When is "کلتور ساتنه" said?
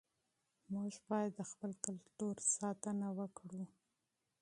1.85-3.07